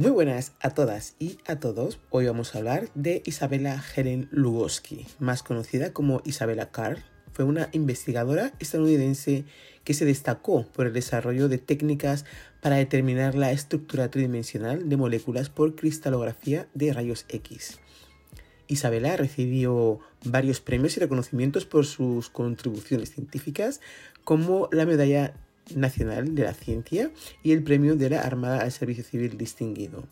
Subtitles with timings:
[0.00, 2.00] Muy buenas a todas y a todos.
[2.08, 7.00] Hoy vamos a hablar de Isabella Helen Lugoski, más conocida como Isabella Carr.
[7.34, 9.44] Fue una investigadora estadounidense
[9.84, 12.24] que se destacó por el desarrollo de técnicas
[12.62, 17.78] para determinar la estructura tridimensional de moléculas por cristalografía de rayos X.
[18.68, 23.82] Isabella recibió varios premios y reconocimientos por sus contribuciones científicas,
[24.24, 25.34] como la Medalla
[25.74, 27.10] Nacional de la Ciencia
[27.42, 30.04] y el Premio de la Armada al Servicio Civil Distinguido.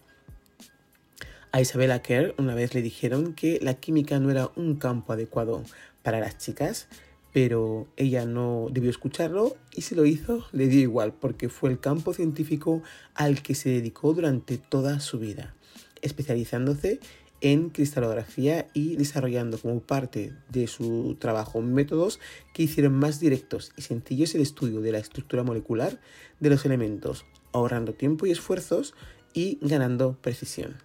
[1.50, 5.64] A Isabella Kerr una vez le dijeron que la química no era un campo adecuado
[6.02, 6.88] para las chicas,
[7.32, 11.80] pero ella no debió escucharlo y si lo hizo le dio igual porque fue el
[11.80, 12.82] campo científico
[13.14, 15.54] al que se dedicó durante toda su vida,
[16.02, 17.00] especializándose
[17.40, 22.20] en cristalografía y desarrollando como parte de su trabajo métodos
[22.52, 26.00] que hicieron más directos y sencillos el estudio de la estructura molecular
[26.40, 28.94] de los elementos, ahorrando tiempo y esfuerzos
[29.32, 30.76] y ganando precisión.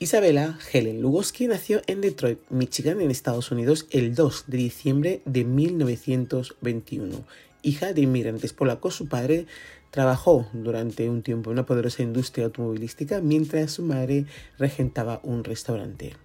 [0.00, 5.44] Isabella Helen Lugoski nació en Detroit, Michigan, en Estados Unidos, el 2 de diciembre de
[5.44, 7.24] 1921.
[7.62, 9.46] Hija de inmigrantes polacos, su padre
[9.90, 14.26] Trabajó durante un tiempo en una poderosa industria automovilística mientras su madre
[14.58, 16.16] regentaba un restaurante.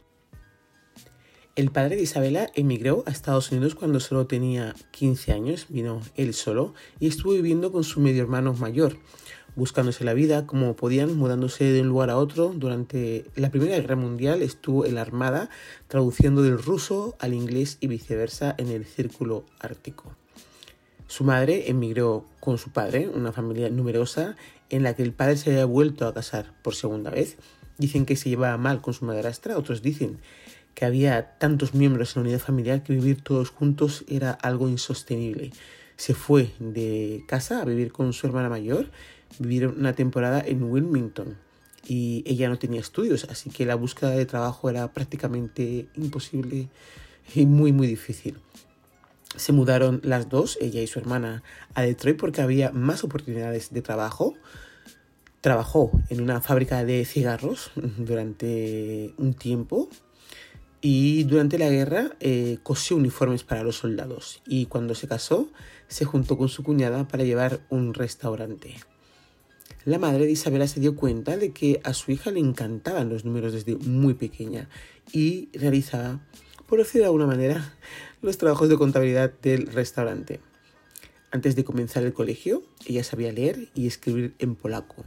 [1.56, 6.34] El padre de Isabela emigró a Estados Unidos cuando solo tenía 15 años, vino él
[6.34, 8.98] solo y estuvo viviendo con su medio hermano mayor,
[9.56, 12.54] buscándose la vida como podían, mudándose de un lugar a otro.
[12.56, 15.52] Durante la Primera Guerra Mundial estuvo en la Armada
[15.88, 20.16] traduciendo del ruso al inglés y viceversa en el Círculo Ártico.
[21.14, 24.36] Su madre emigró con su padre, una familia numerosa
[24.72, 27.38] en la que el padre se había vuelto a casar por segunda vez.
[27.78, 30.18] Dicen que se llevaba mal con su madrastra, otros dicen
[30.74, 35.52] que había tantos miembros en la unidad familiar que vivir todos juntos era algo insostenible.
[35.98, 38.90] Se fue de casa a vivir con su hermana mayor,
[39.38, 41.38] vivieron una temporada en Wilmington
[41.88, 46.70] y ella no tenía estudios, así que la búsqueda de trabajo era prácticamente imposible
[47.36, 48.36] y muy muy difícil
[49.36, 53.82] se mudaron las dos, ella y su hermana, a Detroit porque había más oportunidades de
[53.82, 54.36] trabajo.
[55.42, 59.90] Trabajó en una fábrica de cigarros durante un tiempo
[60.82, 65.50] y durante la guerra eh, cosió uniformes para los soldados y cuando se casó
[65.88, 68.76] se juntó con su cuñada para llevar un restaurante.
[69.86, 73.26] La madre de Isabela se dio cuenta de que a su hija le encantaban los
[73.26, 74.70] números desde muy pequeña
[75.12, 76.20] y realizaba,
[76.68, 77.76] por decirlo de alguna manera,
[78.24, 80.40] los trabajos de contabilidad del restaurante.
[81.30, 85.04] Antes de comenzar el colegio, ella sabía leer y escribir en polaco.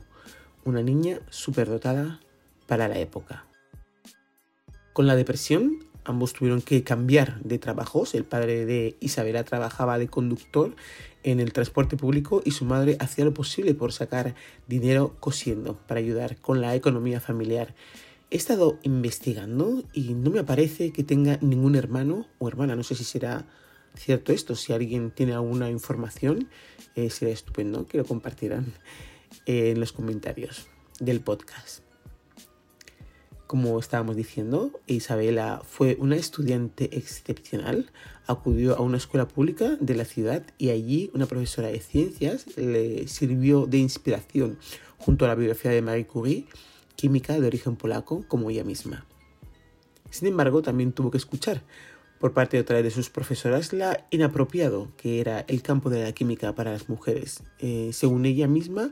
[0.65, 2.21] Una niña superdotada
[2.66, 3.47] para la época.
[4.93, 8.15] Con la depresión, ambos tuvieron que cambiar de trabajos.
[8.15, 10.76] El padre de Isabela trabajaba de conductor
[11.22, 14.34] en el transporte público y su madre hacía lo posible por sacar
[14.66, 17.75] dinero cosiendo para ayudar con la economía familiar.
[18.28, 22.75] He estado investigando y no me aparece que tenga ningún hermano o hermana.
[22.75, 23.47] No sé si será
[23.94, 24.56] cierto esto.
[24.56, 26.48] Si alguien tiene alguna información,
[26.97, 28.75] eh, será estupendo que lo compartieran
[29.47, 30.66] eh, en los comentarios
[30.98, 31.84] del podcast.
[33.47, 37.93] Como estábamos diciendo, Isabela fue una estudiante excepcional,
[38.26, 43.06] acudió a una escuela pública de la ciudad y allí una profesora de ciencias le
[43.06, 44.58] sirvió de inspiración
[44.98, 46.47] junto a la biografía de Marie Curie
[46.96, 49.06] química de origen polaco como ella misma.
[50.10, 51.62] Sin embargo, también tuvo que escuchar
[52.18, 56.12] por parte de otra de sus profesoras la inapropiado que era el campo de la
[56.12, 57.42] química para las mujeres.
[57.58, 58.90] Eh, según ella misma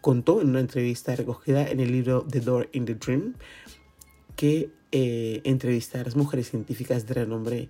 [0.00, 3.34] contó en una entrevista recogida en el libro The Door in the Dream
[4.36, 7.68] que eh, entrevista a las mujeres científicas de renombre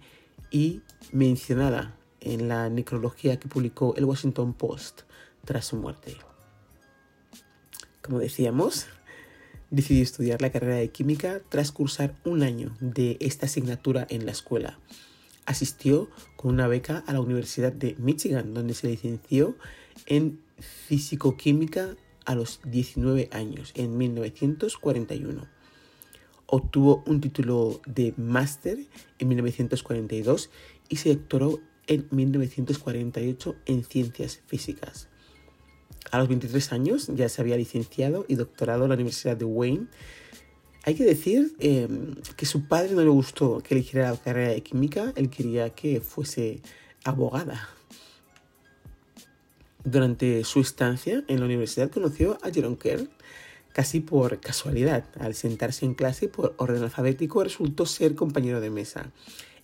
[0.51, 5.03] y mencionada en la necrología que publicó el Washington Post
[5.45, 6.17] tras su muerte.
[8.01, 8.87] Como decíamos,
[9.75, 14.31] Decidí estudiar la carrera de química tras cursar un año de esta asignatura en la
[14.31, 14.79] escuela.
[15.47, 19.57] Asistió con una beca a la Universidad de Michigan, donde se licenció
[20.07, 25.45] en físico-química a los 19 años, en 1941.
[26.47, 28.79] Obtuvo un título de máster
[29.19, 30.51] en 1942
[30.89, 31.59] y se doctoró
[31.89, 35.09] en 1948 en ciencias físicas.
[36.11, 39.87] A los 23 años ya se había licenciado y doctorado en la Universidad de Wayne.
[40.85, 41.89] Hay que decir eh,
[42.37, 46.01] que su padre no le gustó que eligiera la carrera de química, él quería que
[46.01, 46.61] fuese
[47.05, 47.69] abogada.
[49.83, 53.09] Durante su estancia en la universidad conoció a Jerome Kerr
[53.75, 55.05] casi por casualidad.
[55.19, 59.11] Al sentarse en clase por orden alfabético resultó ser compañero de mesa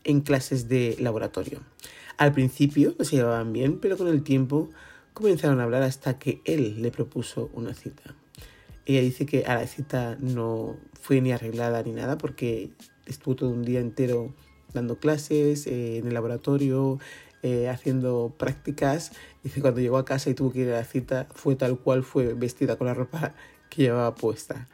[0.05, 1.61] en clases de laboratorio.
[2.19, 4.69] Al principio no se llevaban bien, pero con el tiempo
[5.13, 8.15] comenzaron a hablar hasta que él le propuso una cita.
[8.87, 12.71] Ella dice que a la cita no fue ni arreglada ni nada porque
[13.07, 14.35] estuvo todo un día entero
[14.73, 16.99] dando clases eh, en el laboratorio,
[17.43, 19.13] eh, haciendo prácticas.
[19.43, 22.03] Dice cuando llegó a casa y tuvo que ir a la cita fue tal cual
[22.05, 23.35] fue vestida con la ropa
[23.69, 24.69] que llevaba puesta.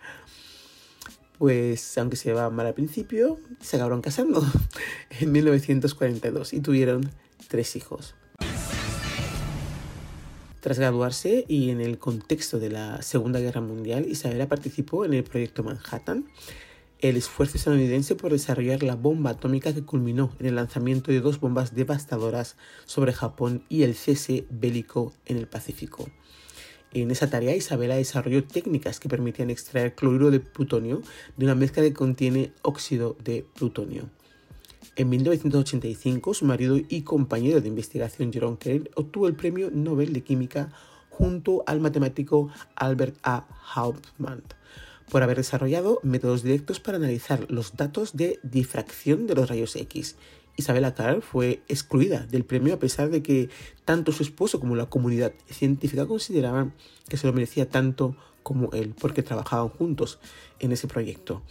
[1.39, 4.43] Pues aunque se llevaba mal al principio, se acabaron casando
[5.21, 7.11] en 1942 y tuvieron
[7.49, 8.15] tres hijos.
[10.67, 15.23] Tras graduarse y en el contexto de la Segunda Guerra Mundial, Isabela participó en el
[15.23, 16.27] proyecto Manhattan,
[16.99, 21.39] el esfuerzo estadounidense por desarrollar la bomba atómica que culminó en el lanzamiento de dos
[21.39, 26.11] bombas devastadoras sobre Japón y el cese bélico en el Pacífico.
[26.93, 31.01] En esa tarea, Isabela desarrolló técnicas que permitían extraer cloruro de plutonio
[31.37, 34.11] de una mezcla que contiene óxido de plutonio.
[34.99, 40.23] En 1985, su marido y compañero de investigación Jerome Kerr obtuvo el Premio Nobel de
[40.23, 40.73] Química
[41.11, 43.47] junto al matemático Albert A.
[43.75, 44.43] Hauptmann
[45.11, 50.17] por haber desarrollado métodos directos para analizar los datos de difracción de los rayos X.
[50.57, 53.51] Isabella Carr fue excluida del premio a pesar de que
[53.85, 56.73] tanto su esposo como la comunidad científica consideraban
[57.07, 60.19] que se lo merecía tanto como él, porque trabajaban juntos
[60.59, 61.43] en ese proyecto.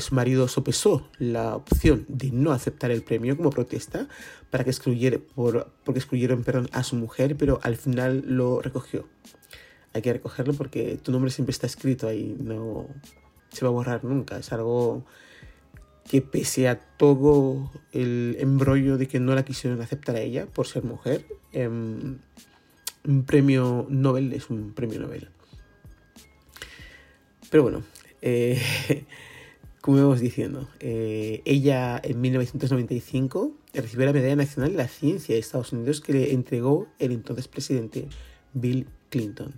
[0.00, 4.08] Su marido sopesó la opción de no aceptar el premio como protesta
[4.50, 9.06] para que excluyera, por, porque excluyeron a su mujer, pero al final lo recogió.
[9.92, 12.86] Hay que recogerlo porque tu nombre siempre está escrito ahí, no
[13.52, 14.38] se va a borrar nunca.
[14.38, 15.04] Es algo
[16.10, 20.66] que pese a todo el embrollo de que no la quisieron aceptar a ella por
[20.66, 22.18] ser mujer, em,
[23.04, 25.28] un premio Nobel es un premio Nobel.
[27.50, 27.82] Pero bueno,
[28.22, 28.60] eh,
[29.80, 35.40] como íbamos diciendo, eh, ella en 1995 recibió la Medalla Nacional de la Ciencia de
[35.40, 38.06] Estados Unidos que le entregó el entonces presidente
[38.52, 39.54] Bill Clinton.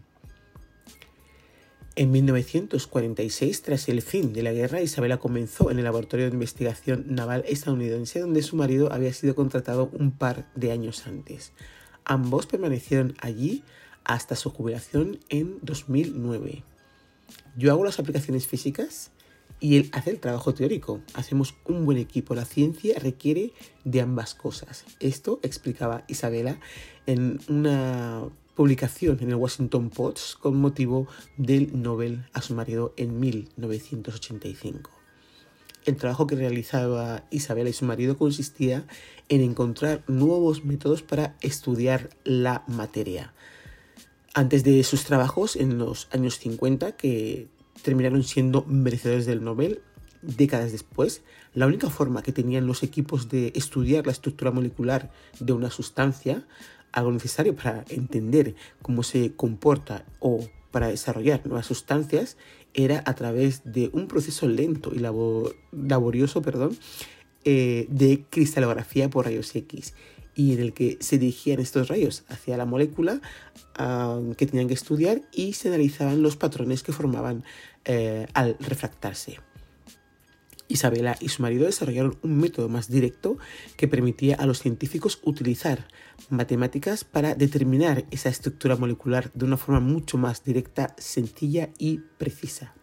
[1.95, 7.05] En 1946, tras el fin de la guerra, Isabela comenzó en el Laboratorio de Investigación
[7.09, 11.53] Naval estadounidense donde su marido había sido contratado un par de años antes.
[12.05, 13.63] Ambos permanecieron allí
[14.05, 16.63] hasta su jubilación en 2009.
[17.57, 19.11] Yo hago las aplicaciones físicas
[19.63, 21.01] y él hace el trabajo teórico.
[21.15, 22.35] Hacemos un buen equipo.
[22.35, 23.53] La ciencia requiere
[23.85, 24.85] de ambas cosas.
[24.99, 26.59] Esto explicaba Isabela
[27.07, 28.25] en una
[28.57, 31.07] publicación en el Washington Post con motivo
[31.37, 34.91] del Nobel a su marido en 1985.
[35.85, 38.85] El trabajo que realizaba Isabela y su marido consistía
[39.29, 43.33] en encontrar nuevos métodos para estudiar la materia.
[44.35, 47.49] Antes de sus trabajos en los años 50, que
[47.83, 49.81] terminaron siendo merecedores del Nobel
[50.23, 51.23] décadas después,
[51.55, 55.11] la única forma que tenían los equipos de estudiar la estructura molecular
[55.41, 56.47] de una sustancia,
[56.93, 62.37] algo necesario para entender cómo se comporta o para desarrollar nuevas sustancias,
[62.73, 66.77] era a través de un proceso lento y laborioso perdón,
[67.45, 69.95] eh, de cristalografía por rayos X
[70.35, 73.21] y en el que se dirigían estos rayos hacia la molécula
[74.37, 77.45] que tenían que estudiar y se analizaban los patrones que formaban
[77.85, 79.39] eh, al refractarse.
[80.69, 83.37] Isabela y su marido desarrollaron un método más directo
[83.77, 85.87] que permitía a los científicos utilizar
[86.31, 92.75] matemáticas para determinar esa estructura molecular de una forma mucho más directa, sencilla y precisa.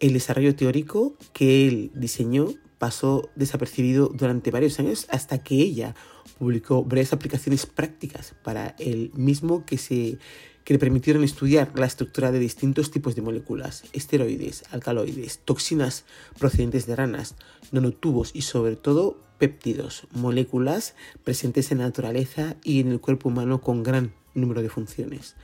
[0.00, 2.48] El desarrollo teórico que él diseñó
[2.80, 5.94] pasó desapercibido durante varios años hasta que ella
[6.38, 10.16] publicó varias aplicaciones prácticas para él mismo que, se,
[10.64, 16.06] que le permitieron estudiar la estructura de distintos tipos de moléculas, esteroides, alcaloides, toxinas
[16.38, 17.36] procedentes de ranas,
[17.70, 23.60] nanotubos y sobre todo péptidos, moléculas presentes en la naturaleza y en el cuerpo humano
[23.60, 25.36] con gran número de funciones.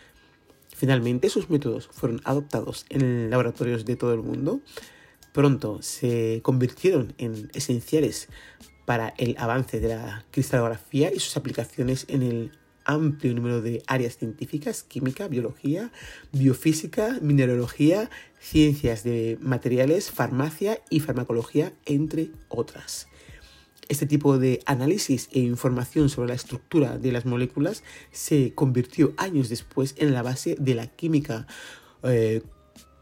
[0.74, 4.62] Finalmente, sus métodos fueron adoptados en laboratorios de todo el mundo,
[5.36, 8.28] pronto se convirtieron en esenciales
[8.86, 12.52] para el avance de la cristalografía y sus aplicaciones en el
[12.86, 15.92] amplio número de áreas científicas, química, biología,
[16.32, 18.08] biofísica, mineralogía,
[18.40, 23.06] ciencias de materiales, farmacia y farmacología, entre otras.
[23.90, 29.50] Este tipo de análisis e información sobre la estructura de las moléculas se convirtió años
[29.50, 31.46] después en la base de la química
[32.04, 32.40] eh,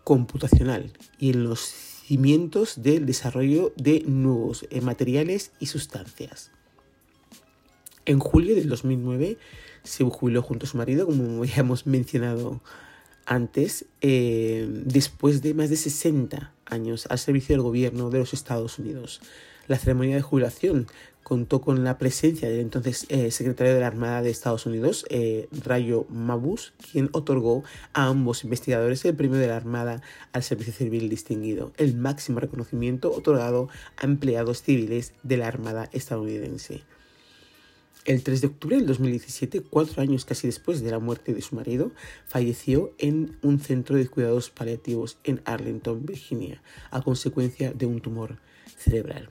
[0.03, 6.51] computacional y en los cimientos del desarrollo de nuevos eh, materiales y sustancias.
[8.05, 9.39] En julio del 2009
[9.83, 12.61] se jubiló junto a su marido, como ya hemos mencionado
[13.25, 18.79] antes, eh, después de más de 60 años al servicio del gobierno de los Estados
[18.79, 19.23] Unidos.
[19.67, 20.87] La ceremonia de jubilación
[21.25, 25.49] contó con la presencia del entonces eh, secretario de la Armada de Estados Unidos, eh,
[25.65, 27.65] Rayo Mabus, quien otorgó
[27.95, 30.03] a ambos investigadores el premio de la Armada
[30.33, 36.83] al Servicio Civil Distinguido, el máximo reconocimiento otorgado a empleados civiles de la Armada estadounidense.
[38.05, 41.57] El 3 de octubre del 2017, cuatro años casi después de la muerte de su
[41.57, 41.91] marido,
[42.27, 48.37] falleció en un centro de cuidados paliativos en Arlington, Virginia, a consecuencia de un tumor
[48.77, 49.31] cerebral.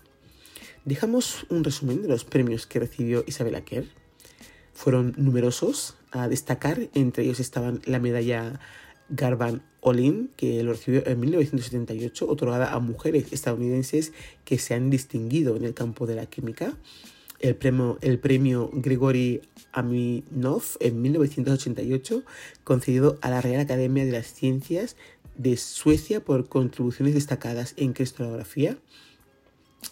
[0.86, 3.86] Dejamos un resumen de los premios que recibió Isabella Kerr.
[4.74, 8.60] Fueron numerosos a destacar, entre ellos estaban la medalla
[9.08, 14.12] Garban Olin, que lo recibió en 1978, otorgada a mujeres estadounidenses
[14.44, 16.78] que se han distinguido en el campo de la química.
[17.40, 22.24] El premio, el premio Grigori Aminov en 1988,
[22.66, 24.98] concedido a la Real Academia de las Ciencias
[25.38, 28.78] de Suecia por contribuciones destacadas en cristalografía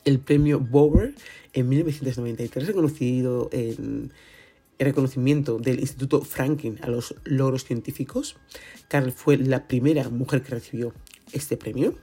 [0.05, 1.15] el premio Bower
[1.53, 4.11] en 1993, reconocido en
[4.77, 8.37] el reconocimiento del Instituto Franklin a los logros científicos.
[8.87, 10.93] Carl fue la primera mujer que recibió
[11.33, 11.95] este premio.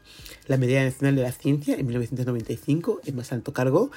[0.47, 3.91] La Medalla Nacional de la Ciencia en 1995, en más alto cargo,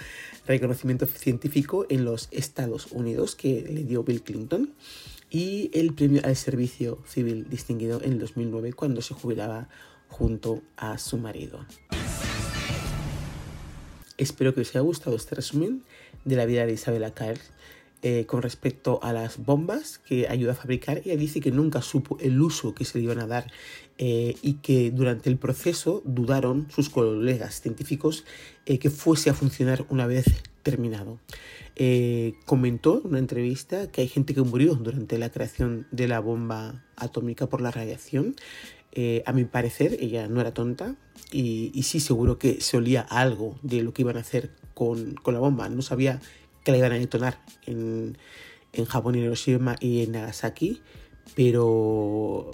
[0.48, 4.74] reconocimiento científico en los Estados Unidos que le dio Bill Clinton.
[5.30, 9.70] Y el premio al Servicio Civil Distinguido en 2009 cuando se jubilaba
[10.10, 11.66] junto a su marido.
[14.22, 15.82] Espero que os haya gustado este resumen
[16.26, 17.40] de la vida de Isabella Caer
[18.04, 21.02] eh, con respecto a las bombas que ayuda a fabricar.
[21.04, 23.52] Ella dice que nunca supo el uso que se le iban a dar
[23.98, 28.24] eh, y que durante el proceso dudaron sus colegas científicos
[28.68, 30.26] eh, que fuese a funcionar una vez
[30.62, 31.18] terminado.
[32.46, 36.84] comentó en una entrevista que hay gente que murió durante la creación de la bomba
[36.96, 38.36] atómica por la radiación.
[39.26, 40.96] A mi parecer, ella no era tonta,
[41.32, 45.40] y, sí, seguro que se olía algo de lo que iban a hacer con, la
[45.40, 45.70] bomba.
[45.70, 46.20] No sabía
[46.64, 48.18] que la iban a detonar en,
[48.74, 50.82] en Japón, en Hiroshima y en Nagasaki,
[51.36, 52.52] pero,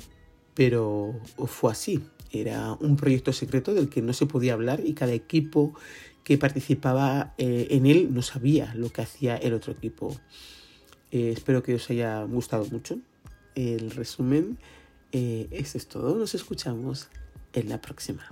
[0.53, 2.03] pero fue así.
[2.31, 5.73] Era un proyecto secreto del que no se podía hablar y cada equipo
[6.23, 10.15] que participaba eh, en él no sabía lo que hacía el otro equipo.
[11.11, 12.99] Eh, espero que os haya gustado mucho
[13.55, 14.57] el resumen.
[15.11, 16.15] Eh, eso es todo.
[16.15, 17.09] Nos escuchamos
[17.53, 18.23] en la próxima.